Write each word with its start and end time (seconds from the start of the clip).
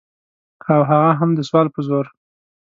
او 0.73 0.81
هغه 0.89 1.11
هم 1.19 1.29
د 1.37 1.39
سوال 1.49 1.67
په 1.75 1.81
زور. 1.87 2.05